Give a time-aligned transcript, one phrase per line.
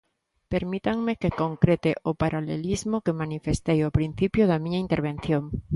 [0.53, 5.43] Permítanme que concrete o paralelismo que manifestei ao principio da miña intervención.